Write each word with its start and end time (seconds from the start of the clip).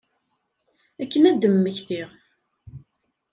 Akken 1.01 1.23
ad 1.29 1.37
d-mmektiɣ. 1.41 2.09